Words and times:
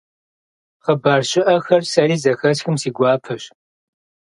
Хъыбар 0.83 1.21
щыӀэхэр 1.29 1.83
сэри 1.91 2.17
зэхэсхым, 2.23 2.75
си 2.81 2.89
гуапэщ. 2.95 3.43